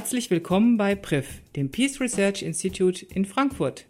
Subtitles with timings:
[0.00, 3.84] Herzlich willkommen bei PRIF, dem Peace Research Institute in Frankfurt.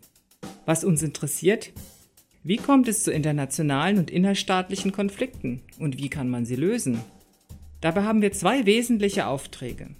[0.66, 1.70] Was uns interessiert,
[2.42, 6.98] wie kommt es zu internationalen und innerstaatlichen Konflikten und wie kann man sie lösen?
[7.80, 9.90] Dabei haben wir zwei wesentliche Aufträge.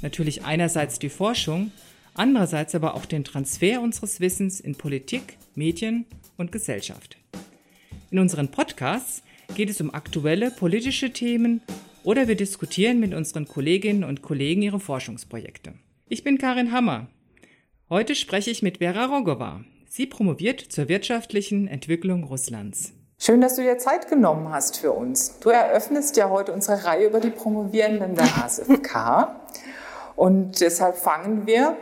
[0.00, 1.72] Natürlich einerseits die Forschung,
[2.14, 6.04] andererseits aber auch den Transfer unseres Wissens in Politik, Medien
[6.36, 7.16] und Gesellschaft.
[8.12, 9.24] In unseren Podcasts
[9.56, 11.62] geht es um aktuelle politische Themen
[12.08, 15.74] oder wir diskutieren mit unseren Kolleginnen und Kollegen ihre Forschungsprojekte.
[16.08, 17.08] Ich bin Karin Hammer.
[17.90, 19.60] Heute spreche ich mit Vera Rogova.
[19.90, 22.94] Sie promoviert zur wirtschaftlichen Entwicklung Russlands.
[23.18, 25.38] Schön, dass du dir Zeit genommen hast für uns.
[25.40, 29.36] Du eröffnest ja heute unsere Reihe über die Promovierenden der HSFK.
[30.16, 31.76] Und deshalb fangen wir,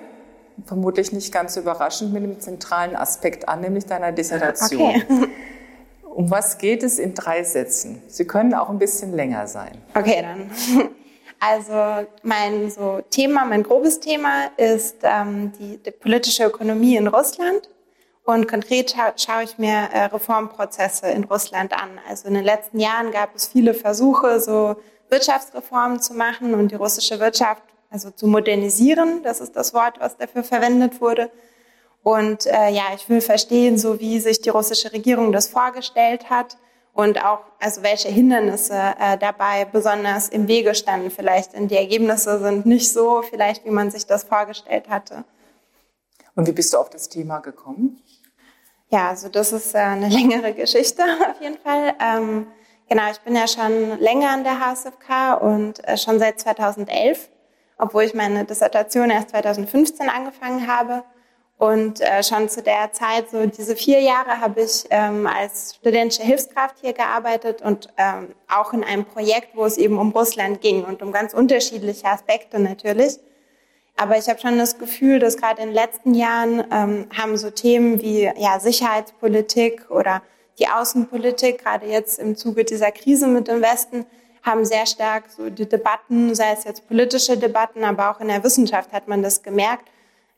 [0.64, 5.02] vermutlich nicht ganz überraschend, mit dem zentralen Aspekt an, nämlich deiner Dissertation.
[5.08, 5.28] Okay.
[6.16, 8.02] Um was geht es in drei Sätzen?
[8.09, 9.82] Sie können auch ein bisschen länger sein.
[9.95, 10.50] Okay, dann.
[11.38, 17.68] Also mein so Thema, mein grobes Thema ist ähm, die, die, politische Ökonomie in Russland.
[18.24, 22.00] Und konkret scha schaue ich mir äh, Reformprozesse in Russland an.
[22.08, 24.76] Also in den letzten Jahren gab es viele Versuche, so
[25.10, 29.23] Wirtschaftsreformen zu machen und die russische Wirtschaft also zu modernisieren.
[29.23, 31.30] Das ist das Wort, was dafür verwendet wurde.
[32.07, 36.57] Und äh, ja, ich will verstehen, so wie sich die russische Regierung das vorgestellt hat
[36.93, 41.10] und auch, also welche Hindernisse äh, dabei besonders im Wege standen.
[41.10, 45.24] Vielleicht sind die Ergebnisse sind nicht so, vielleicht wie man sich das vorgestellt hatte.
[46.37, 48.01] Und wie bist du auf das Thema gekommen?
[48.88, 51.93] Ja, also das ist äh, eine längere Geschichte auf jeden Fall.
[52.01, 52.46] Ähm,
[52.88, 57.30] genau, ich bin ja schon länger an der HSFK und äh, schon seit 2011,
[57.79, 61.02] obwohl ich meine Dissertation erst 2015 angefangen habe.
[61.59, 66.22] Und äh, schon zu der Zeit, so diese vier Jahre, habe ich ähm, als studentische
[66.22, 70.84] Hilfskraft hier gearbeitet und ähm, auch in einem Projekt, wo es eben um Russland ging
[70.84, 73.19] und um ganz unterschiedliche Aspekte natürlich.
[73.97, 77.48] Aber ich habe schon das Gefühl, dass gerade in den letzten Jahren ähm, haben so
[77.48, 80.20] Themen wie ja, Sicherheitspolitik oder
[80.59, 84.04] die Außenpolitik, gerade jetzt im Zuge dieser Krise mit dem Westen,
[84.42, 88.44] haben sehr stark so die Debatten, sei es jetzt politische Debatten, aber auch in der
[88.44, 89.88] Wissenschaft hat man das gemerkt,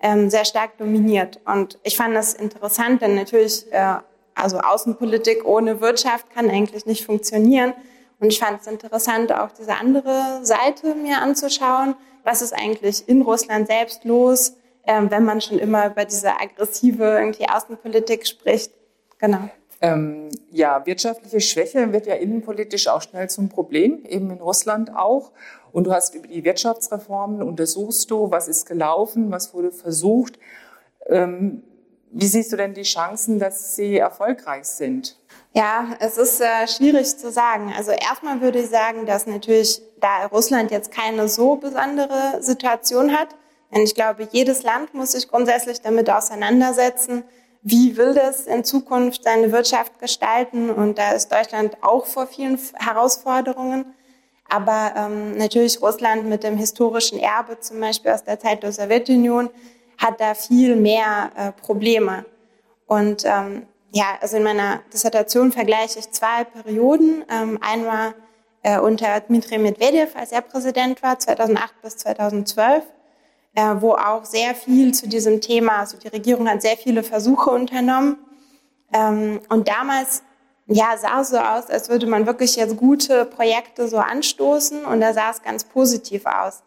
[0.01, 1.41] ähm, sehr stark dominiert.
[1.45, 3.97] Und ich fand das interessant, denn natürlich, äh,
[4.35, 7.75] also Außenpolitik ohne Wirtschaft kann eigentlich nicht funktionieren.
[8.21, 11.95] Und ich fand es interessant, auch diese andere Seite mir anzuschauen.
[12.25, 14.55] Was ist eigentlich in Russland selbst los,
[14.87, 18.73] ähm, wenn man schon immer über diese aggressive irgendwie Außenpolitik spricht?
[19.19, 19.49] Genau.
[19.81, 25.31] Ähm, ja, wirtschaftliche Schwäche wird ja innenpolitisch auch schnell zum Problem, eben in Russland auch.
[25.73, 30.39] Und du hast über die Wirtschaftsreformen untersuchst du, was ist gelaufen, was wurde versucht.
[31.07, 31.63] Ähm,
[32.11, 35.19] wie siehst du denn die Chancen, dass sie erfolgreich sind?
[35.53, 37.73] Ja, es ist äh, schwierig zu sagen.
[37.77, 43.29] Also erstmal würde ich sagen, dass natürlich, da Russland jetzt keine so besondere Situation hat,
[43.75, 47.25] denn ich glaube, jedes Land muss sich grundsätzlich damit auseinandersetzen,
[47.63, 50.71] wie will das in Zukunft seine Wirtschaft gestalten?
[50.71, 53.95] Und da ist Deutschland auch vor vielen Herausforderungen.
[54.49, 59.51] Aber ähm, natürlich Russland mit dem historischen Erbe, zum Beispiel aus der Zeit der Sowjetunion,
[59.99, 62.25] hat da viel mehr äh, Probleme.
[62.87, 67.25] Und ähm, ja, also in meiner Dissertation vergleiche ich zwei Perioden.
[67.31, 68.15] Ähm, einmal
[68.63, 72.85] äh, unter Dmitri Medvedev, als er Präsident war, 2008 bis 2012
[73.59, 77.51] äh, wo auch sehr viel zu diesem Thema, also die Regierung hat sehr viele Versuche
[77.51, 78.19] unternommen.
[78.93, 80.23] Ähm, und damals
[80.69, 85.15] ja, sah so aus, als würde man wirklich jetzt gute Projekte so anstoßen und da
[85.15, 86.63] sah es ganz positiv aus.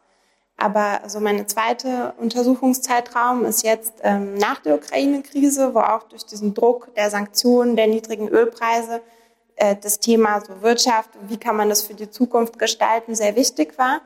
[0.57, 6.53] Aber so meine zweite Untersuchungszeitraum ist jetzt ähm, nach der Ukraine-Krise, wo auch durch diesen
[6.53, 9.01] Druck der Sanktionen, der niedrigen Ölpreise
[9.55, 13.77] äh, das Thema so Wirtschaft, wie kann man das für die Zukunft gestalten, sehr wichtig
[13.77, 14.01] war.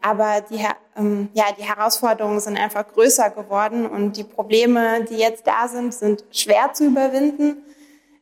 [0.00, 0.64] Aber die,
[0.96, 5.94] ähm, ja, die Herausforderungen sind einfach größer geworden und die Probleme, die jetzt da sind,
[5.94, 7.62] sind schwer zu überwinden.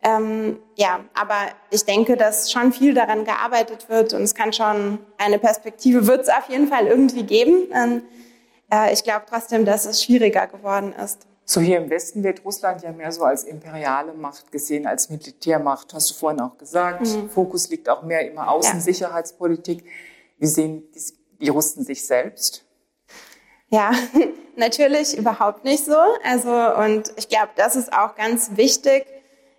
[0.05, 1.37] Ähm, ja, aber
[1.71, 6.23] ich denke, dass schon viel daran gearbeitet wird und es kann schon eine Perspektive wird
[6.23, 7.69] es auf jeden Fall irgendwie geben.
[7.73, 8.03] Ähm,
[8.71, 11.27] äh, ich glaube trotzdem, dass es schwieriger geworden ist.
[11.47, 15.93] So hier im Westen wird Russland ja mehr so als imperiale Macht gesehen, als Militärmacht,
[15.95, 17.03] hast du vorhin auch gesagt.
[17.03, 17.31] Mhm.
[17.31, 19.85] Fokus liegt auch mehr immer Außensicherheitspolitik.
[20.39, 21.01] Wie sehen die
[21.41, 22.65] die Russen sich selbst?
[23.69, 23.93] Ja,
[24.56, 25.97] natürlich überhaupt nicht so.
[26.25, 29.06] Also und ich glaube, das ist auch ganz wichtig.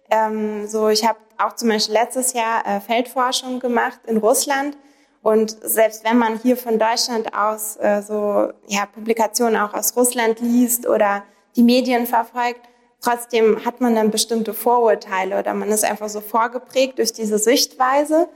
[0.10, 4.78] Ähm, so, ich habe auch zum Beispiel letztes Jahr äh, Feldforschung gemacht in Russland
[5.26, 10.40] und selbst wenn man hier von Deutschland aus äh, so ja Publikationen auch aus Russland
[10.40, 11.24] liest oder
[11.56, 12.62] die Medien verfolgt,
[13.02, 18.30] trotzdem hat man dann bestimmte Vorurteile oder man ist einfach so vorgeprägt durch diese Sichtweise.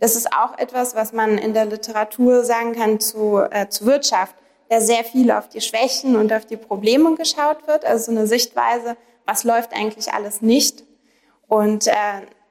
[0.00, 4.34] Das ist auch etwas, was man in der Literatur sagen kann zu, äh, zu Wirtschaft.
[4.78, 7.84] sehr viel auf die Schwächen und auf die Probleme geschaut wird.
[7.84, 8.96] Also so eine Sichtweise,
[9.26, 10.82] was läuft eigentlich alles nicht.
[11.52, 11.92] Und äh,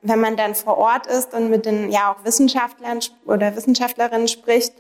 [0.03, 4.75] wenn man dann vor Ort ist und mit den ja auch Wissenschaftlern oder Wissenschaftlerinnen spricht,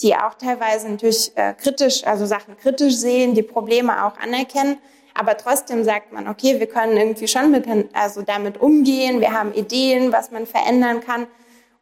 [0.00, 4.78] die auch teilweise natürlich äh, kritisch, also Sachen kritisch sehen, die Probleme auch anerkennen,
[5.12, 9.52] aber trotzdem sagt man, okay, wir können irgendwie schon mit, also damit umgehen, wir haben
[9.52, 11.26] Ideen, was man verändern kann.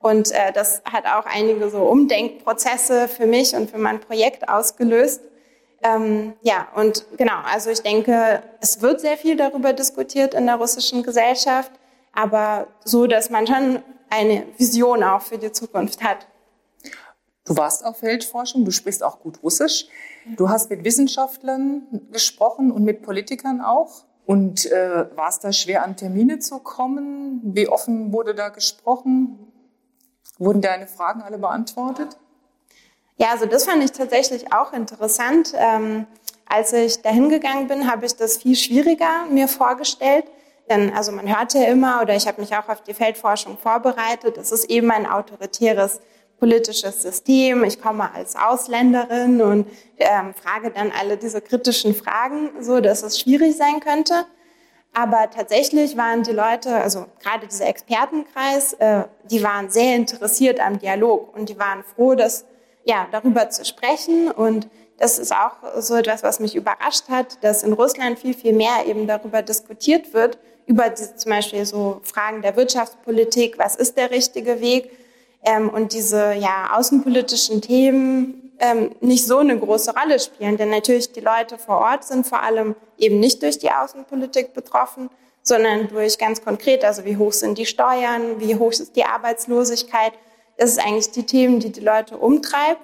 [0.00, 5.20] Und äh, das hat auch einige so Umdenkprozesse für mich und für mein Projekt ausgelöst.
[5.85, 10.56] Ähm, ja, und genau, also ich denke, es wird sehr viel darüber diskutiert in der
[10.56, 11.70] russischen Gesellschaft,
[12.14, 16.26] aber so, dass man schon eine Vision auch für die Zukunft hat.
[17.44, 19.87] Du warst auf Feldforschung, du sprichst auch gut Russisch.
[20.37, 24.05] Du hast mit Wissenschaftlern gesprochen und mit Politikern auch.
[24.25, 27.40] Und äh, war es da schwer, an Termine zu kommen?
[27.43, 29.52] Wie offen wurde da gesprochen?
[30.38, 32.17] Wurden deine Fragen alle beantwortet?
[33.19, 35.52] Ja, also das fand ich tatsächlich auch interessant.
[35.55, 36.06] Ähm,
[36.46, 40.25] als ich dahin gegangen bin, habe ich das viel schwieriger mir vorgestellt.
[40.69, 44.38] Denn also man hört ja immer, oder ich habe mich auch auf die Feldforschung vorbereitet,
[44.38, 46.00] es ist eben ein autoritäres
[46.38, 47.64] politisches System.
[47.64, 49.66] Ich komme als Ausländerin und
[49.99, 54.26] ähm, frage dann alle diese kritischen Fragen, so dass es schwierig sein könnte.
[54.93, 60.78] Aber tatsächlich waren die Leute, also gerade dieser Expertenkreis, äh, die waren sehr interessiert am
[60.78, 62.44] Dialog und die waren froh, dass
[62.84, 64.31] ja darüber zu sprechen.
[64.31, 64.69] Und
[64.99, 68.87] das ist auch so etwas, was mich überrascht hat, dass in Russland viel viel mehr
[68.87, 74.11] eben darüber diskutiert wird über die, zum Beispiel so Fragen der Wirtschaftspolitik, was ist der
[74.11, 74.90] richtige Weg
[75.44, 80.56] ähm, und diese ja, außenpolitischen Themen ähm, nicht so eine große Rolle spielen.
[80.56, 85.11] Denn natürlich die Leute vor Ort sind vor allem eben nicht durch die Außenpolitik betroffen,
[85.43, 90.12] sondern durch ganz konkret, also wie hoch sind die Steuern, wie hoch ist die Arbeitslosigkeit.
[90.56, 92.81] Das ist eigentlich die Themen, die die Leute umtreibt.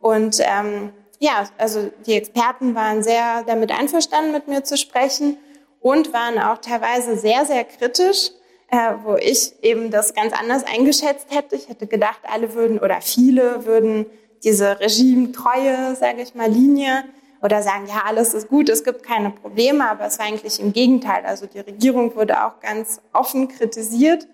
[0.00, 5.36] Und ähm, ja, also die Experten waren sehr damit einverstanden, mit mir zu sprechen
[5.80, 8.30] und waren auch teilweise sehr, sehr kritisch
[8.70, 11.56] äh, wo ich eben das ganz anders eingeschätzt hätte.
[11.56, 14.06] Ich hätte gedacht, alle würden oder viele würden
[14.44, 17.04] diese regimetreue, sage ich mal, Linie
[17.42, 20.72] oder sagen, ja, alles ist gut, es gibt keine Probleme, aber es war eigentlich im
[20.72, 21.24] Gegenteil.
[21.24, 24.28] Also die Regierung wurde auch ganz offen kritisiert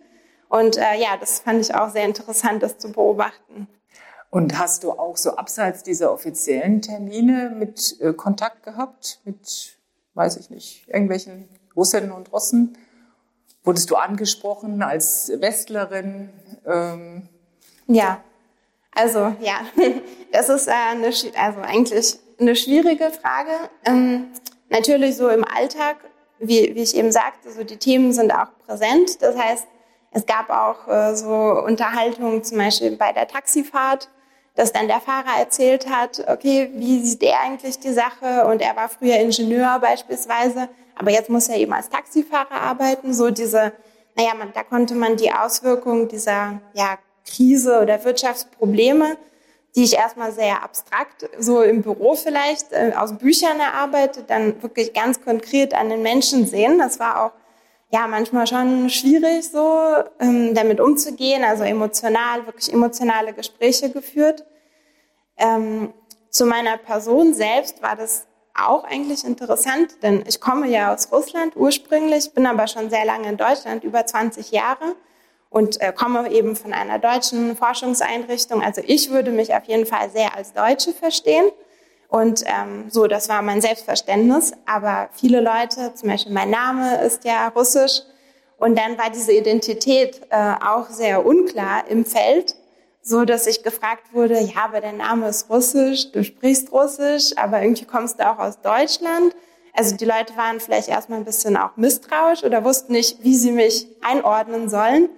[0.49, 3.69] und äh, ja, das fand ich auch sehr interessant, das zu beobachten.
[4.31, 9.76] Und hast du auch so abseits dieser offiziellen Termine mit äh, Kontakt gehabt mit,
[10.17, 12.77] weiß ich nicht, irgendwelchen Russinnen und Russen?
[13.63, 16.31] Wurdest du angesprochen als Westlerin?
[16.65, 17.29] Ähm
[17.87, 18.23] ja,
[18.93, 19.61] also ja,
[20.33, 23.51] das ist äh, eine, also eigentlich eine schwierige Frage.
[23.85, 24.29] Ähm,
[24.71, 25.97] natürlich so im Alltag,
[26.39, 29.23] wie, wie ich eben sagte, so die Themen sind auch präsent.
[29.23, 29.67] Das heißt,
[30.13, 31.29] es gab auch äh, so
[31.65, 34.09] Unterhaltungen zum Beispiel bei der Taxifahrt,
[34.57, 38.47] dass dann der Fahrer erzählt hat, okay, wie sieht er eigentlich die Sache?
[38.47, 43.15] Und er war früher Ingenieur beispielsweise aber jetzt muss er eben als Taxifahrer arbeiten.
[43.15, 43.73] So diese,
[44.17, 49.17] naja, man, da konnte man die Auswirkungen dieser ja, Krise oder Wirtschaftsprobleme,
[49.77, 54.95] die ich erstmal sehr abstrakt, so im Büro vielleicht, äh, aus Büchern erarbeitet, dann wirklich
[54.95, 56.79] ganz konkret an den Menschen sehen.
[56.79, 57.33] Das war auch
[57.93, 59.79] ja manchmal schon schwierig, so
[60.19, 64.47] ähm, damit umzugehen, also emotional, wirklich emotionale Gespräche geführt.
[65.37, 65.93] Ähm,
[66.31, 71.57] zu meiner Person selbst war das auch eigentlich interessant, denn ich komme ja aus Russland
[71.57, 74.97] ursprünglich, bin aber schon sehr lange in Deutschland, über 20 Jahre
[75.51, 78.63] und äh, komme eben von einer deutschen Forschungseinrichtung.
[78.63, 81.51] Also ich würde mich auf jeden Fall sehr als Deutsche verstehen.
[82.09, 84.53] Und ähm, so, das war mein Selbstverständnis.
[84.65, 88.03] Aber viele Leute, zum Beispiel mein Name ist ja russisch.
[88.59, 92.55] Und dann war diese Identität äh, auch sehr unklar im Feld
[93.07, 97.63] so, dass ich gefragt wurde, ja, aber dein Name ist Russisch, du sprichst Russisch, aber
[97.63, 99.37] irgendwie kommst du auch aus Deutschland.
[99.73, 103.53] Also die Leute waren vielleicht erstmal ein bisschen auch misstrauisch oder wussten nicht, wie sie
[103.53, 105.09] mich einordnen sollen.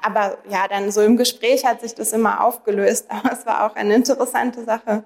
[0.00, 3.06] Aber ja, dann so im Gespräch hat sich das immer aufgelöst.
[3.08, 5.02] Aber es war auch eine interessante Sache.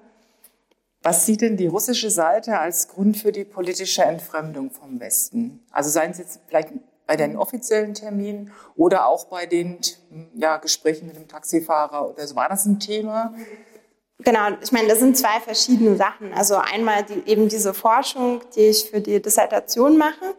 [1.01, 5.65] Was sieht denn die russische Seite als Grund für die politische Entfremdung vom Westen?
[5.71, 6.69] Also seien es jetzt vielleicht
[7.07, 9.79] bei den offiziellen Terminen oder auch bei den
[10.35, 12.35] ja, Gesprächen mit dem Taxifahrer oder so.
[12.35, 13.33] War das ein Thema?
[14.19, 16.33] Genau, ich meine, das sind zwei verschiedene Sachen.
[16.33, 20.35] Also einmal die, eben diese Forschung, die ich für die Dissertation mache.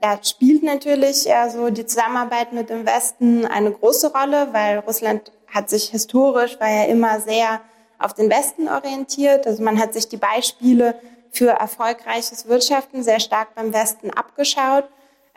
[0.00, 5.32] Da spielt natürlich ja so die Zusammenarbeit mit dem Westen eine große Rolle, weil Russland
[5.46, 7.60] hat sich historisch, war ja immer sehr
[7.98, 9.46] auf den Westen orientiert.
[9.46, 10.94] Also man hat sich die Beispiele
[11.30, 14.84] für erfolgreiches Wirtschaften sehr stark beim Westen abgeschaut.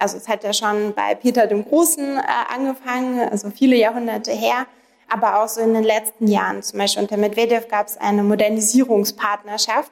[0.01, 2.21] Also es hat ja schon bei Peter dem Großen äh,
[2.53, 4.65] angefangen, also viele Jahrhunderte her,
[5.07, 6.63] aber auch so in den letzten Jahren.
[6.63, 9.91] Zum Beispiel unter Medvedev gab es eine Modernisierungspartnerschaft,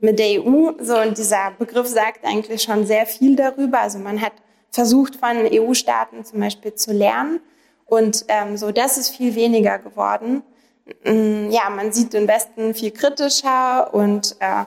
[0.00, 0.72] mit der EU.
[0.80, 3.80] So, und dieser Begriff sagt eigentlich schon sehr viel darüber.
[3.80, 4.32] Also man hat
[4.70, 7.40] versucht von EU-Staaten zum Beispiel zu lernen.
[7.86, 10.42] Und ähm, so, das ist viel weniger geworden.
[11.04, 14.64] Mm, ja, man sieht den Westen viel kritischer und äh,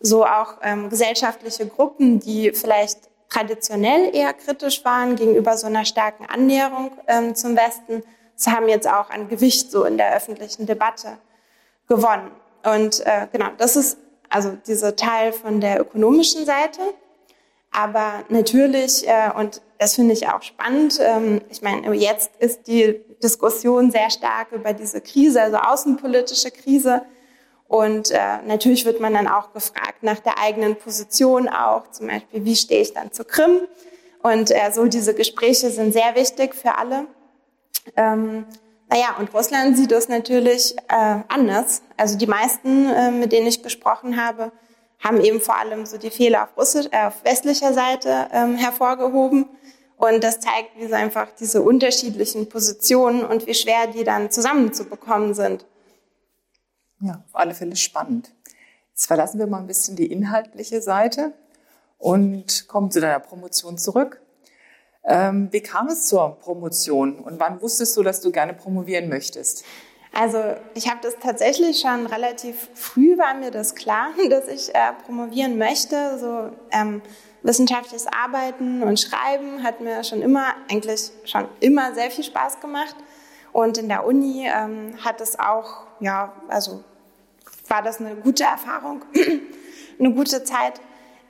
[0.00, 6.26] so auch ähm, gesellschaftliche Gruppen, die vielleicht traditionell eher kritisch waren gegenüber so einer starken
[6.26, 8.02] Annäherung ähm, zum Westen,
[8.34, 11.18] sie haben jetzt auch an Gewicht so in der öffentlichen Debatte
[11.88, 12.30] gewonnen.
[12.64, 16.80] Und äh, genau, das ist also dieser Teil von der ökonomischen Seite.
[17.72, 23.00] Aber natürlich, äh, und das finde ich auch spannend, ähm, ich meine, jetzt ist die
[23.22, 27.02] Diskussion sehr stark über diese Krise, also außenpolitische Krise.
[27.68, 32.44] Und äh, natürlich wird man dann auch gefragt nach der eigenen Position auch, zum Beispiel,
[32.44, 33.62] wie stehe ich dann zu Krim?
[34.22, 37.06] Und äh, so diese Gespräche sind sehr wichtig für alle.
[37.96, 38.46] Ähm,
[38.88, 41.82] naja, und Russland sieht es natürlich äh, anders.
[41.96, 44.52] Also die meisten, äh, mit denen ich gesprochen habe,
[45.00, 49.46] haben eben vor allem so die Fehler auf, Russisch, äh, auf westlicher Seite ähm, hervorgehoben.
[49.96, 55.34] Und das zeigt, wie so einfach diese unterschiedlichen Positionen und wie schwer die dann zusammenzubekommen
[55.34, 55.64] sind.
[57.00, 58.32] Ja, auf alle Fälle spannend.
[58.90, 61.34] Jetzt verlassen wir mal ein bisschen die inhaltliche Seite
[61.98, 64.20] und kommen zu deiner Promotion zurück.
[65.04, 69.64] Ähm, wie kam es zur Promotion und wann wusstest du, dass du gerne promovieren möchtest?
[70.12, 70.38] Also
[70.74, 75.58] ich habe das tatsächlich schon relativ früh war mir das klar, dass ich äh, promovieren
[75.58, 76.18] möchte.
[76.18, 77.02] So ähm,
[77.42, 82.96] wissenschaftliches Arbeiten und Schreiben hat mir schon immer eigentlich schon immer sehr viel Spaß gemacht.
[83.52, 86.84] Und in der Uni ähm, hat es auch, ja, also
[87.68, 89.04] war das eine gute Erfahrung,
[89.98, 90.80] eine gute Zeit.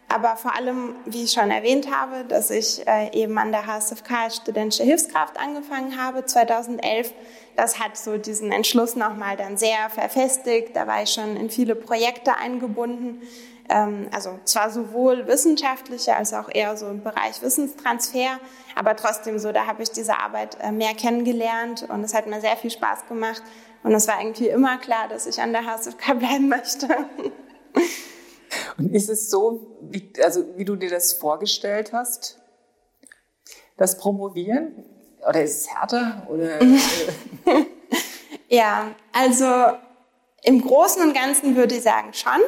[0.08, 4.24] Aber vor allem, wie ich schon erwähnt habe, dass ich äh, eben an der HSFK
[4.24, 7.12] als studentische Hilfskraft angefangen habe 2011.
[7.56, 10.76] Das hat so diesen Entschluss nochmal dann sehr verfestigt.
[10.76, 13.20] Da war ich schon in viele Projekte eingebunden.
[13.68, 18.38] Ähm, also zwar sowohl wissenschaftliche als auch eher so im Bereich Wissenstransfer,
[18.74, 22.40] aber trotzdem so, da habe ich diese Arbeit äh, mehr kennengelernt und es hat mir
[22.40, 23.42] sehr viel Spaß gemacht.
[23.82, 26.88] Und es war irgendwie immer klar, dass ich an der HSFK bleiben möchte.
[28.78, 32.38] Und ist es so, wie, also wie du dir das vorgestellt hast,
[33.76, 34.84] das Promovieren?
[35.26, 36.26] Oder ist es härter?
[36.28, 36.58] Oder,
[38.48, 39.76] ja, also
[40.42, 42.40] im Großen und Ganzen würde ich sagen schon.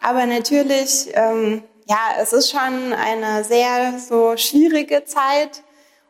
[0.00, 5.62] Aber natürlich, ähm, ja, es ist schon eine sehr so schwierige Zeit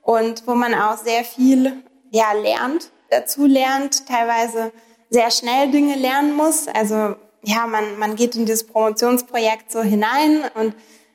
[0.03, 4.73] und wo man auch sehr viel ja, lernt, dazu lernt, teilweise
[5.11, 6.69] sehr schnell Dinge lernen muss.
[6.69, 10.75] Also ja, man, man geht in dieses Promotionsprojekt so hinein und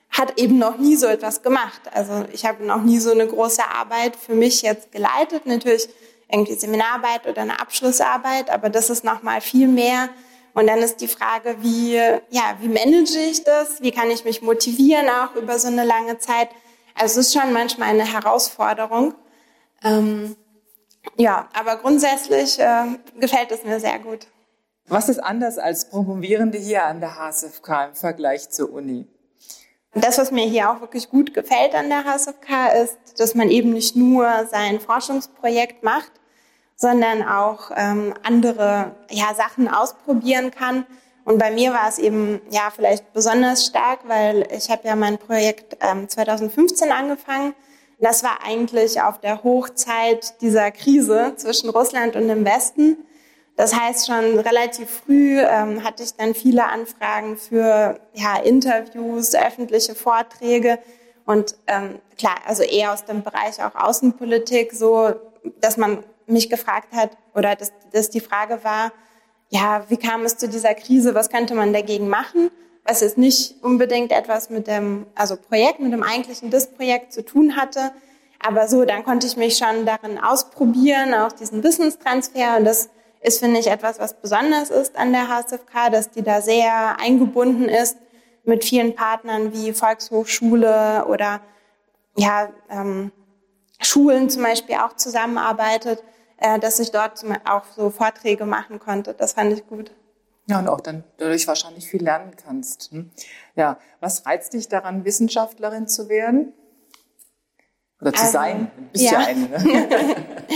[0.10, 1.82] hat eben noch nie so etwas gemacht.
[1.94, 5.46] Also ich habe noch nie so eine große Arbeit für mich jetzt geleitet.
[5.46, 5.90] Natürlich
[6.30, 10.10] irgendwie Seminararbeit oder eine Abschlussarbeit, aber das ist noch mal viel mehr.
[10.54, 13.82] Und dann ist die Frage, wie, ja, wie manage ich das?
[13.82, 16.50] Wie kann ich mich motivieren auch über so eine lange Zeit?
[16.96, 19.14] Also es ist schon manchmal eine Herausforderung.
[19.84, 20.36] Ähm,
[21.16, 22.86] ja, aber grundsätzlich äh,
[23.20, 24.28] gefällt es mir sehr gut.
[24.88, 29.06] Was ist anders als Promovierende hier an der HSFK im Vergleich zur Uni?
[29.94, 33.74] Das, was mir hier auch wirklich gut gefällt an der HSFK, ist, dass man eben
[33.74, 36.12] nicht nur sein Forschungsprojekt macht,
[36.76, 40.86] sondern auch ähm, andere ja, Sachen ausprobieren kann.
[41.26, 45.18] Und bei mir war es eben ja vielleicht besonders stark, weil ich habe ja mein
[45.18, 47.54] Projekt ähm, 2015 angefangen.
[48.00, 52.98] Das war eigentlich auf der Hochzeit dieser Krise zwischen Russland und dem Westen.
[53.56, 59.96] Das heißt, schon relativ früh ähm, hatte ich dann viele Anfragen für ja, Interviews, öffentliche
[59.96, 60.78] Vorträge
[61.26, 65.12] und ähm, klar, also eher aus dem Bereich auch Außenpolitik, so
[65.60, 68.92] dass man mich gefragt hat oder dass, dass die Frage war,
[69.50, 72.52] ja, wie kam es zu dieser Krise, was könnte man dagegen machen?
[72.88, 77.58] Was jetzt nicht unbedingt etwas mit dem, also Projekt, mit dem eigentlichen DIS-Projekt zu tun
[77.58, 77.92] hatte.
[78.40, 82.90] Aber so, dann konnte ich mich schon darin ausprobieren, auch diesen Wissenstransfer und das
[83.22, 87.68] ist, finde ich, etwas, was besonders ist an der HSFK, dass die da sehr eingebunden
[87.68, 87.98] ist
[88.44, 91.42] mit vielen Partnern wie Volkshochschule oder
[92.16, 93.12] ja, ähm,
[93.82, 96.04] Schulen zum Beispiel auch zusammenarbeitet,
[96.38, 99.14] äh, dass ich dort auch so Vorträge machen konnte.
[99.14, 99.92] Das fand ich gut.
[100.48, 102.92] Ja, und auch dann dadurch wahrscheinlich viel lernen kannst.
[102.92, 103.12] Hm?
[103.56, 106.54] Ja, was reizt dich daran, Wissenschaftlerin zu werden?
[108.00, 108.72] Oder zu also, sein?
[108.76, 109.50] Du bist ja, ja eine.
[109.50, 110.16] Ne?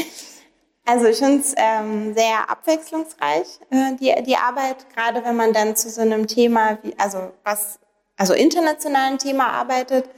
[0.84, 5.76] Also ich finde es ähm, sehr abwechslungsreich, äh, die, die Arbeit, gerade wenn man dann
[5.76, 7.80] zu so einem Thema, wie, also was,
[8.18, 10.10] also internationalen Thema arbeitet,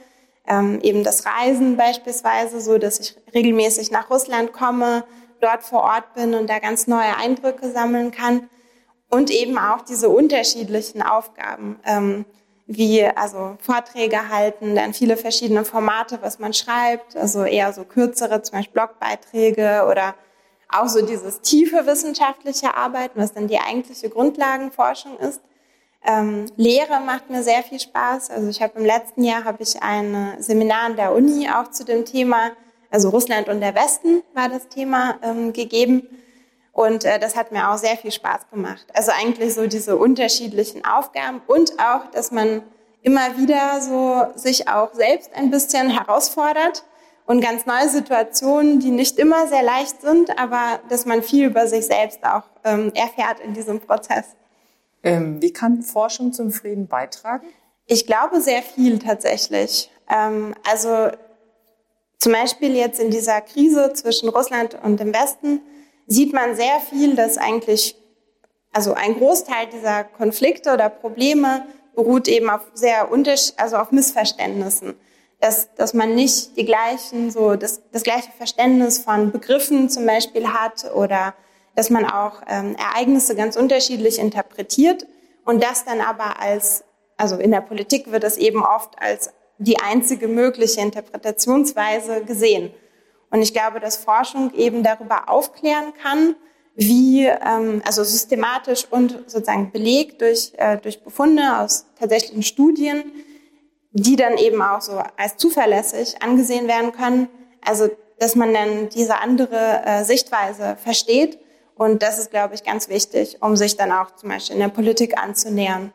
[0.48, 5.04] ähm, eben das Reisen beispielsweise, so dass ich regelmäßig nach Russland komme,
[5.40, 8.48] dort vor Ort bin und da ganz neue Eindrücke sammeln kann.
[9.14, 12.24] Und eben auch diese unterschiedlichen Aufgaben, ähm,
[12.66, 18.42] wie also Vorträge halten, dann viele verschiedene Formate, was man schreibt, also eher so kürzere,
[18.42, 20.14] zum Beispiel Blogbeiträge oder
[20.68, 25.40] auch so dieses tiefe wissenschaftliche Arbeiten, was dann die eigentliche Grundlagenforschung ist.
[26.04, 28.30] Ähm, Lehre macht mir sehr viel Spaß.
[28.30, 31.84] Also ich habe im letzten Jahr habe ich ein Seminar an der Uni auch zu
[31.84, 32.50] dem Thema,
[32.90, 36.08] also Russland und der Westen war das Thema ähm, gegeben.
[36.74, 38.84] Und äh, das hat mir auch sehr viel Spaß gemacht.
[38.92, 42.62] Also eigentlich so diese unterschiedlichen Aufgaben und auch, dass man
[43.00, 46.84] immer wieder so sich auch selbst ein bisschen herausfordert
[47.26, 51.68] und ganz neue Situationen, die nicht immer sehr leicht sind, aber dass man viel über
[51.68, 54.34] sich selbst auch ähm, erfährt in diesem Prozess.
[55.04, 57.46] Ähm, wie kann Forschung zum Frieden beitragen?
[57.86, 59.90] Ich glaube sehr viel tatsächlich.
[60.10, 61.10] Ähm, also
[62.18, 65.60] zum Beispiel jetzt in dieser Krise zwischen Russland und dem Westen
[66.06, 67.96] sieht man sehr viel, dass eigentlich,
[68.72, 74.94] also ein Großteil dieser Konflikte oder Probleme beruht eben auf sehr unterschied, also auf Missverständnissen.
[75.40, 80.48] Dass, dass man nicht die gleichen, so das, das gleiche Verständnis von Begriffen zum Beispiel
[80.48, 81.34] hat oder
[81.74, 85.06] dass man auch ähm, Ereignisse ganz unterschiedlich interpretiert
[85.44, 86.84] und das dann aber als,
[87.16, 92.72] also in der Politik wird es eben oft als die einzige mögliche Interpretationsweise gesehen.
[93.34, 96.36] Und ich glaube, dass Forschung eben darüber aufklären kann,
[96.76, 103.02] wie, ähm, also systematisch und sozusagen belegt durch, äh, durch Befunde aus tatsächlichen Studien,
[103.90, 107.26] die dann eben auch so als zuverlässig angesehen werden können.
[107.60, 111.40] Also, dass man dann diese andere äh, Sichtweise versteht.
[111.74, 114.68] Und das ist, glaube ich, ganz wichtig, um sich dann auch zum Beispiel in der
[114.68, 115.92] Politik anzunähern.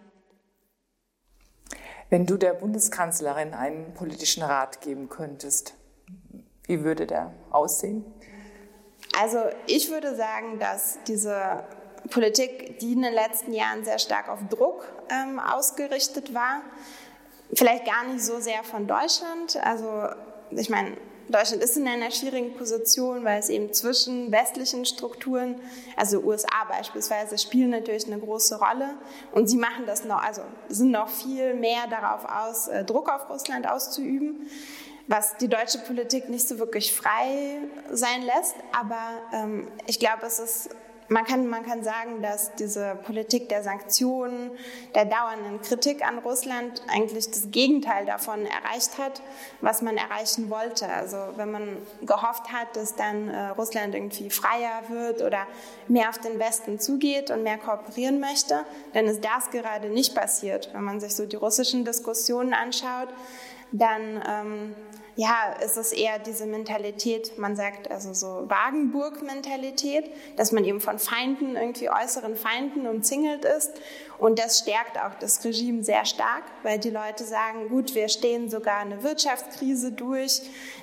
[2.10, 5.79] Wenn du der Bundeskanzlerin einen politischen Rat geben könntest,
[6.70, 8.06] wie würde der aussehen?
[9.20, 11.64] Also ich würde sagen, dass diese
[12.12, 16.62] Politik, die in den letzten Jahren sehr stark auf Druck ähm, ausgerichtet war,
[17.54, 19.58] vielleicht gar nicht so sehr von Deutschland.
[19.64, 20.10] Also
[20.52, 20.96] ich meine,
[21.28, 25.56] Deutschland ist in einer schwierigen Position, weil es eben zwischen westlichen Strukturen,
[25.96, 28.94] also USA beispielsweise, spielen natürlich eine große Rolle.
[29.32, 33.28] Und sie machen das noch, also sind noch viel mehr darauf aus, äh, Druck auf
[33.28, 34.48] Russland auszuüben
[35.10, 37.58] was die deutsche Politik nicht so wirklich frei
[37.92, 38.56] sein lässt.
[38.80, 39.02] Aber
[39.34, 40.70] ähm, ich glaube, es ist
[41.12, 44.52] man kann, man kann sagen, dass diese Politik der Sanktionen,
[44.94, 49.24] der dauernden Kritik an Russland eigentlich das Gegenteil davon erreicht hat,
[49.60, 50.88] was man erreichen wollte.
[50.88, 55.48] Also wenn man gehofft hat, dass dann äh, Russland irgendwie freier wird oder
[55.88, 60.70] mehr auf den Westen zugeht und mehr kooperieren möchte, dann ist das gerade nicht passiert.
[60.74, 63.10] Wenn man sich so die russischen Diskussionen anschaut,
[63.72, 64.76] dann ähm,
[65.20, 70.98] ja, ist es eher diese Mentalität, man sagt also so Wagenburg-Mentalität, dass man eben von
[70.98, 73.74] Feinden, irgendwie äußeren Feinden umzingelt ist.
[74.20, 78.50] Und das stärkt auch das Regime sehr stark, weil die Leute sagen, gut, wir stehen
[78.50, 80.42] sogar eine Wirtschaftskrise durch,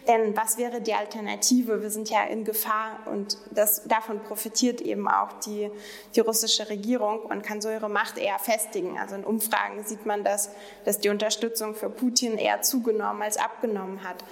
[0.09, 1.83] denn was wäre die Alternative?
[1.83, 5.71] Wir sind ja in Gefahr und das, davon profitiert eben auch die,
[6.15, 8.99] die russische Regierung und kann so ihre Macht eher festigen.
[8.99, 10.51] Also in Umfragen sieht man das,
[10.87, 14.25] dass die Unterstützung für Putin eher zugenommen als abgenommen hat.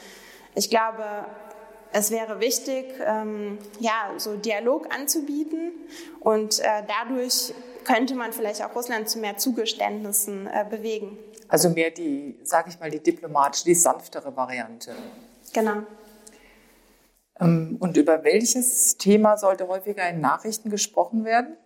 [0.54, 1.26] Ich glaube,
[1.94, 5.70] es wäre wichtig, ähm, ja, so Dialog anzubieten
[6.18, 7.54] und äh, dadurch
[7.84, 11.16] könnte man vielleicht auch Russland zu mehr Zugeständnissen äh, bewegen.
[11.46, 14.92] Also mehr die, sage ich mal, die diplomatische, die sanftere Variante.
[15.52, 15.84] Genau.
[17.38, 21.56] Ähm, und über welches Thema sollte häufiger in Nachrichten gesprochen werden?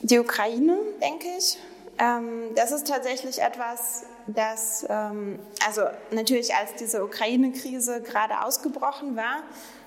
[0.00, 1.58] Die Ukraine, denke ich.
[1.98, 9.42] Ähm, das ist tatsächlich etwas, das, ähm, also natürlich als diese Ukraine-Krise gerade ausgebrochen war,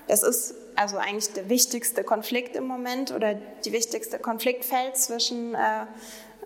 [0.08, 5.86] das ist also eigentlich der wichtigste Konflikt im Moment oder die wichtigste Konfliktfeld zwischen äh,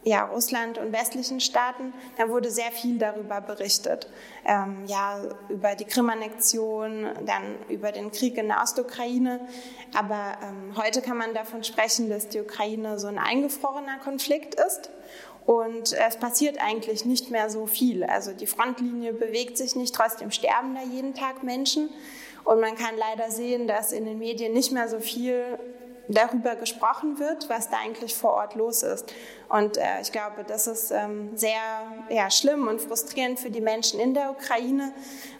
[0.04, 4.06] ja, Russland und westlichen Staaten, da wurde sehr viel darüber berichtet.
[4.44, 9.40] Ähm, ja, über die Krim-Annexion, dann über den Krieg in der Ostukraine.
[9.96, 14.90] Aber ähm, heute kann man davon sprechen, dass die Ukraine so ein eingefrorener Konflikt ist.
[15.46, 18.04] Und es passiert eigentlich nicht mehr so viel.
[18.04, 21.90] Also die Frontlinie bewegt sich nicht, trotzdem sterben da jeden Tag Menschen.
[22.44, 25.58] Und man kann leider sehen, dass in den Medien nicht mehr so viel
[26.08, 29.12] darüber gesprochen wird, was da eigentlich vor Ort los ist.
[29.48, 31.60] Und äh, ich glaube, das ist ähm, sehr
[32.08, 34.92] ja, schlimm und frustrierend für die Menschen in der Ukraine,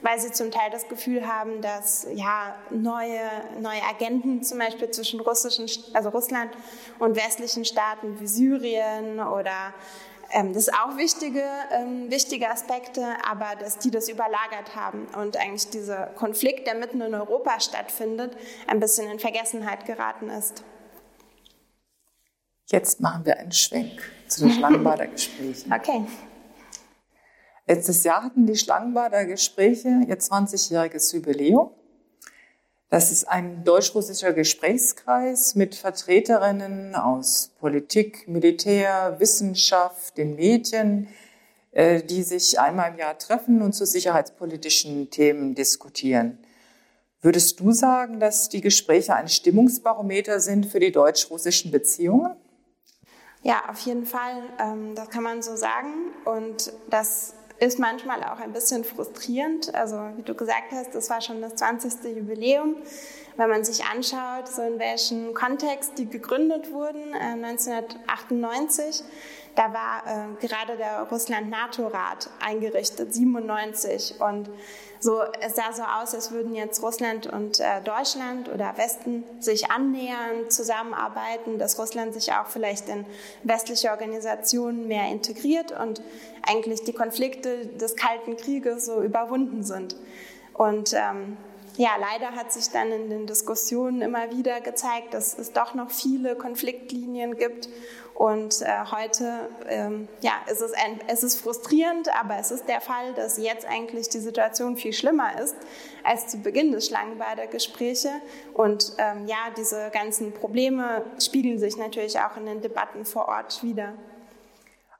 [0.02, 3.20] weil sie zum Teil das Gefühl haben, dass ja, neue,
[3.60, 6.50] neue Agenten zum Beispiel zwischen russischen, also Russland
[6.98, 9.74] und westlichen Staaten wie Syrien oder
[10.34, 15.70] das ist auch wichtige, ähm, wichtige Aspekte, aber dass die das überlagert haben und eigentlich
[15.70, 20.64] dieser Konflikt, der mitten in Europa stattfindet, ein bisschen in Vergessenheit geraten ist.
[22.66, 25.72] Jetzt machen wir einen Schwenk zu den Schlangenbader Gesprächen.
[25.74, 26.04] Okay.
[27.66, 31.70] Letztes Jahr hatten die Schlangenbader Gespräche ihr 20-jähriges Jubiläum.
[32.94, 41.08] Das ist ein deutsch-russischer Gesprächskreis mit Vertreterinnen aus Politik, Militär, Wissenschaft, den Medien,
[41.72, 46.38] äh, die sich einmal im Jahr treffen und zu sicherheitspolitischen Themen diskutieren.
[47.20, 52.36] Würdest du sagen, dass die Gespräche ein Stimmungsbarometer sind für die deutsch-russischen Beziehungen?
[53.42, 54.40] Ja, auf jeden Fall.
[54.60, 56.12] Ähm, das kann man so sagen.
[56.26, 59.74] Und das ist manchmal auch ein bisschen frustrierend.
[59.74, 62.16] Also wie du gesagt hast, das war schon das 20.
[62.16, 62.76] Jubiläum.
[63.36, 69.02] Wenn man sich anschaut, so in welchem Kontext die gegründet wurden, äh, 1998,
[69.54, 74.20] da war äh, gerade der Russland-NATO-Rat eingerichtet, 97.
[74.20, 74.50] Und
[74.98, 79.70] so, es sah so aus, als würden jetzt Russland und äh, Deutschland oder Westen sich
[79.70, 83.04] annähern, zusammenarbeiten, dass Russland sich auch vielleicht in
[83.42, 86.02] westliche Organisationen mehr integriert und
[86.42, 89.94] eigentlich die Konflikte des Kalten Krieges so überwunden sind.
[90.54, 91.36] Und ähm,
[91.76, 95.90] ja, leider hat sich dann in den Diskussionen immer wieder gezeigt, dass es doch noch
[95.90, 97.68] viele Konfliktlinien gibt.
[98.14, 102.80] Und äh, heute ähm, ja, ist es, ein, es ist frustrierend, aber es ist der
[102.80, 105.56] Fall, dass jetzt eigentlich die Situation viel schlimmer ist
[106.04, 108.10] als zu Beginn des Schlangenbader Gespräche.
[108.52, 113.62] Und ähm, ja, diese ganzen Probleme spiegeln sich natürlich auch in den Debatten vor Ort
[113.64, 113.94] wieder.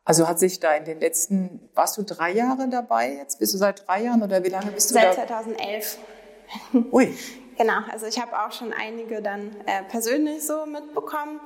[0.05, 3.39] Also hat sich da in den letzten, warst du drei Jahre dabei jetzt?
[3.39, 5.15] Bist du seit drei Jahren oder wie lange bist du seit da?
[5.15, 5.99] Seit 2011.
[6.93, 7.15] Ui.
[7.57, 11.39] Genau, also ich habe auch schon einige dann äh, persönlich so mitbekommen.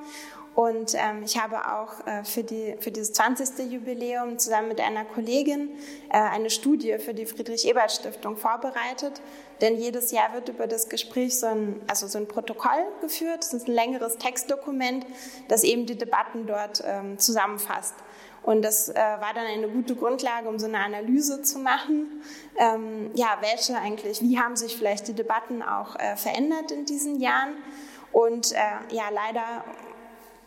[0.55, 3.71] Und ähm, ich habe auch äh, für, die, für dieses 20.
[3.71, 5.69] Jubiläum zusammen mit einer Kollegin
[6.09, 9.21] äh, eine Studie für die Friedrich-Ebert-Stiftung vorbereitet.
[9.61, 13.39] Denn jedes Jahr wird über das Gespräch so ein, also so ein Protokoll geführt.
[13.39, 15.05] Das ist ein längeres Textdokument,
[15.47, 17.95] das eben die Debatten dort ähm, zusammenfasst.
[18.41, 22.21] Und das äh, war dann eine gute Grundlage, um so eine Analyse zu machen.
[22.57, 27.19] Ähm, ja, welche eigentlich, wie haben sich vielleicht die Debatten auch äh, verändert in diesen
[27.19, 27.57] Jahren?
[28.11, 28.57] Und äh,
[28.91, 29.63] ja, leider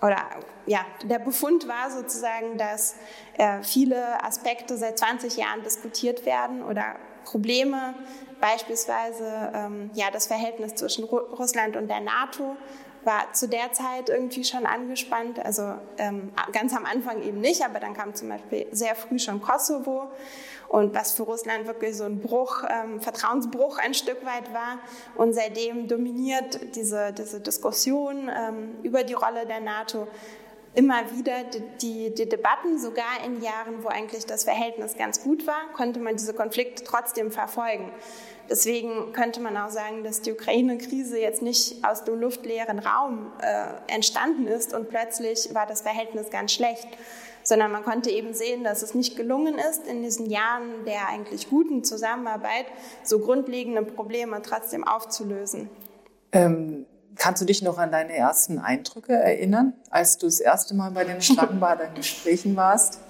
[0.03, 0.19] oder
[0.67, 2.97] ja, der Befund war sozusagen, dass
[3.39, 7.95] äh, viele Aspekte seit 20 Jahren diskutiert werden oder Probleme,
[8.41, 12.57] beispielsweise ähm, ja, das Verhältnis zwischen Ru Russland und der NATO
[13.05, 15.39] war zu der Zeit irgendwie schon angespannt.
[15.45, 19.41] Also ähm, ganz am Anfang eben nicht, aber dann kam zum Beispiel sehr früh schon
[19.41, 20.11] Kosovo
[20.73, 24.79] und was für Russland wirklich so ein Bruch, ähm, Vertrauensbruch ein Stück weit war.
[25.17, 30.09] Und seitdem dominiert diese, diese Diskussion ähm, über die Rolle der NATO
[30.75, 35.47] immer wieder die, die, die, Debatten, sogar in Jahren, wo eigentlich das Verhältnis ganz gut
[35.47, 37.93] war, konnte man diese Konflikte trotzdem verfolgen.
[38.49, 43.93] Deswegen könnte man auch sagen, dass die Ukraine-Krise jetzt nicht aus dem luftleeren Raum äh,
[43.93, 46.89] entstanden ist und plötzlich war das Verhältnis ganz schlecht,
[47.43, 51.49] sondern man konnte eben sehen, dass es nicht gelungen ist, in diesen Jahren der eigentlich
[51.49, 52.67] guten Zusammenarbeit
[53.03, 55.69] so grundlegende Probleme trotzdem aufzulösen.
[56.33, 60.91] Ähm, kannst du dich noch an deine ersten Eindrücke erinnern, als du das erste Mal
[60.91, 63.01] bei den Schlangenbader Gesprächen warst?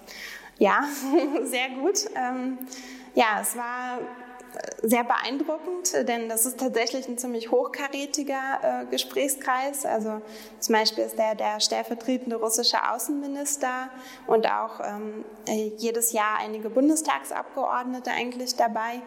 [0.59, 0.81] Ja,
[1.45, 2.11] sehr gut.
[2.15, 2.59] Ähm,
[3.15, 3.99] ja, es war
[4.83, 9.85] sehr beeindruckend, denn das ist tatsächlich ein ziemlich hochkarätiger äh, Gesprächskreis.
[9.85, 10.21] Also
[10.61, 13.89] zum Beispiel ist der der stellvertretende russische Außenminister
[14.27, 15.25] und auch ähm,
[15.79, 19.03] jedes Jahr einige Bundestagsabgeordnete eigentlich dabei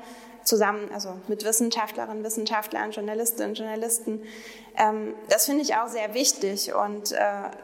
[0.45, 4.21] zusammen, also mit Wissenschaftlerinnen, Wissenschaftlern, Journalistinnen, Journalisten.
[4.77, 7.17] Ähm, das finde ich auch sehr wichtig und äh,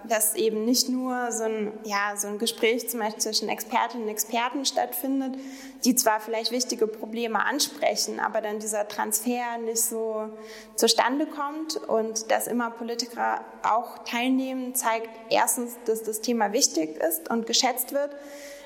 [0.07, 4.09] dass eben nicht nur so ein, ja, so ein Gespräch zum Beispiel zwischen Expertinnen und
[4.09, 5.35] Experten stattfindet,
[5.83, 10.29] die zwar vielleicht wichtige Probleme ansprechen, aber dann dieser Transfer nicht so
[10.75, 17.29] zustande kommt und dass immer Politiker auch teilnehmen, zeigt erstens, dass das Thema wichtig ist
[17.29, 18.11] und geschätzt wird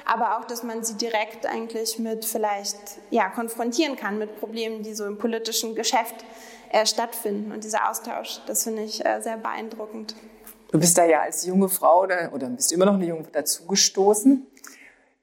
[0.05, 2.77] aber auch, dass man sie direkt eigentlich mit vielleicht
[3.09, 6.23] ja, konfrontieren kann mit Problemen, die so im politischen Geschäft
[6.69, 7.51] äh, stattfinden.
[7.51, 10.15] Und dieser Austausch, das finde ich äh, sehr beeindruckend.
[10.71, 14.45] Du bist da ja als junge Frau oder, oder bist immer noch eine junge dazugestoßen.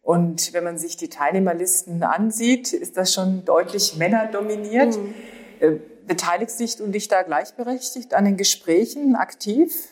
[0.03, 4.97] Und wenn man sich die Teilnehmerlisten ansieht, ist das schon deutlich männerdominiert.
[4.97, 5.15] Mhm.
[5.61, 5.73] Äh,
[6.07, 9.89] beteiligst du dich da gleichberechtigt an den Gesprächen aktiv?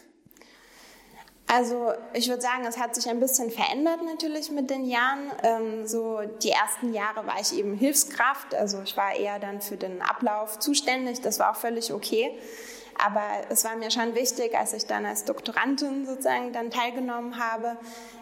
[1.53, 5.33] Also ich würde sagen, es hat sich ein bisschen verändert natürlich mit den Jahren.
[5.43, 9.77] Ähm, so die ersten Jahre war ich eben Hilfskraft, also ich war eher dann für
[9.77, 11.21] den Ablauf zuständig.
[11.23, 12.39] Das war auch völlig okay.
[13.05, 17.77] Aber es war mir schon wichtig, als ich dann als Doktorandin sozusagen dann teilgenommen habe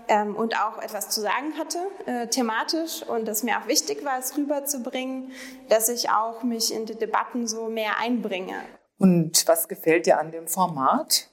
[0.09, 4.19] ähm, und auch etwas zu sagen hatte, äh, thematisch, und es mir auch wichtig war,
[4.19, 5.33] es rüberzubringen,
[5.69, 8.55] dass ich auch mich in die Debatten so mehr einbringe.
[8.99, 11.29] Und was gefällt dir an dem Format?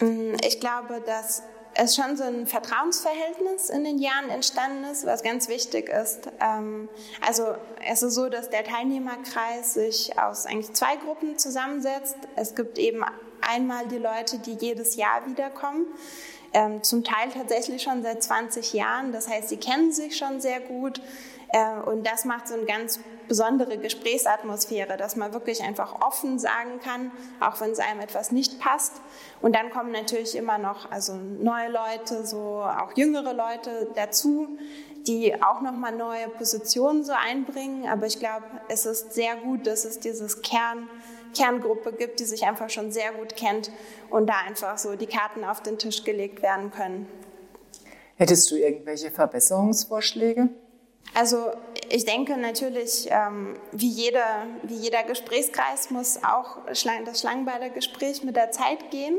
[0.00, 1.42] Mm, ich glaube, dass
[1.78, 6.28] es schon so ein Vertrauensverhältnis in den Jahren entstanden ist, was ganz wichtig ist.
[6.40, 6.88] Ähm,
[7.26, 7.54] also
[7.86, 12.16] es ist so, dass der Teilnehmerkreis sich aus eigentlich zwei Gruppen zusammensetzt.
[12.34, 13.04] Es gibt eben
[13.40, 15.86] einmal die Leute, die jedes Jahr wiederkommen,
[16.52, 19.12] ähm, zum Teil tatsächlich schon seit 20 Jahren.
[19.12, 21.00] Das heißt, sie kennen sich schon sehr gut.
[21.48, 26.80] Äh, und das macht so eine ganz besondere Gesprächsatmosphäre, dass man wirklich einfach offen sagen
[26.82, 29.00] kann, auch wenn es einem etwas nicht passt.
[29.42, 34.58] Und dann kommen natürlich immer noch also neue Leute, so auch jüngere Leute dazu,
[35.06, 37.88] die auch nochmal neue Positionen so einbringen.
[37.88, 40.88] Aber ich glaube, es ist sehr gut, dass es dieses Kern,
[41.34, 43.70] Kerngruppe gibt, die sich einfach schon sehr gut kennt
[44.10, 47.06] und da einfach so die Karten auf den Tisch gelegt werden können.
[48.16, 50.48] Hättest du irgendwelche Verbesserungsvorschläge?
[51.14, 51.52] Also
[51.88, 58.50] ich denke natürlich, ähm, wie, jeder, wie jeder Gesprächskreis muss auch das Schlangenbader-Gespräch mit der
[58.50, 59.16] Zeit gehen.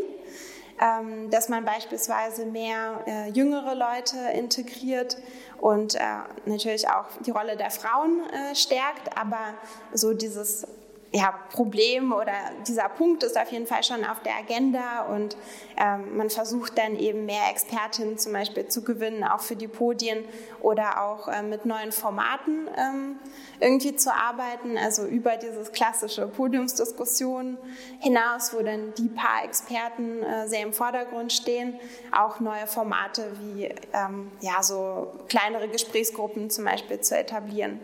[0.80, 5.18] Ähm, dass man beispielsweise mehr äh, jüngere Leute integriert
[5.60, 6.00] und äh,
[6.46, 9.56] natürlich auch die Rolle der Frauen äh, stärkt, aber
[9.92, 10.68] so dieses
[11.12, 12.34] ja, Problem oder
[12.68, 15.38] dieser Punkt ist auf jeden Fall schon auf der Agenda und
[15.78, 20.26] ähm, man versucht dann eben mehr Expertinnen zum Beispiel zu gewinnen, auch für die Podien
[20.60, 23.16] oder auch äh, mit neuen Formaten ähm,
[23.60, 27.58] irgendwie zu arbeiten, also über dieses klassische Podiumsdiskussion
[28.00, 31.80] hinaus, wo dann die paar Experten äh, sehr im Vordergrund stehen,
[32.12, 37.80] auch neue Formate wie ähm, ja, so kleinere Gesprächsgruppen zum Beispiel zu etablieren.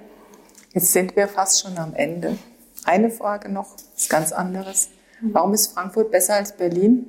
[0.73, 2.37] Jetzt sind wir fast schon am Ende.
[2.85, 4.89] Eine Frage noch, ist ganz anderes.
[5.21, 7.05] Warum ist Frankfurt besser als Berlin?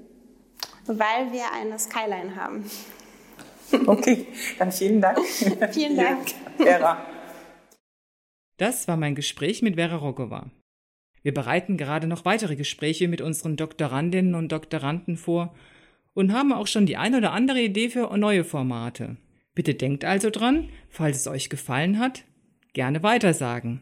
[0.87, 2.71] Weil wir eine Skyline haben.
[3.87, 4.27] Okay,
[4.59, 5.19] dann vielen Dank.
[5.73, 6.29] vielen Dank.
[6.59, 7.05] Vera.
[8.57, 10.51] Das war mein Gespräch mit Vera Rogova.
[11.23, 15.55] Wir bereiten gerade noch weitere Gespräche mit unseren Doktorandinnen und Doktoranden vor
[16.13, 19.17] und haben auch schon die ein oder andere Idee für neue Formate.
[19.55, 22.23] Bitte denkt also dran, falls es euch gefallen hat,
[22.75, 23.81] gerne weitersagen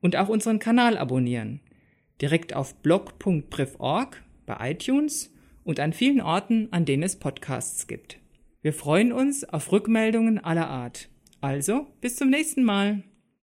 [0.00, 1.60] und auch unseren Kanal abonnieren.
[2.20, 5.32] Direkt auf blog.priv.org, bei iTunes
[5.64, 8.18] und an vielen Orten, an denen es Podcasts gibt.
[8.62, 11.08] Wir freuen uns auf Rückmeldungen aller Art.
[11.40, 13.02] Also, bis zum nächsten Mal.